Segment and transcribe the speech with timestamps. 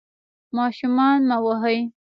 [0.57, 1.77] ماشومان مه وهئ.